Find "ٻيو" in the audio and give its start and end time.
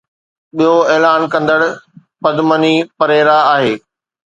0.55-0.73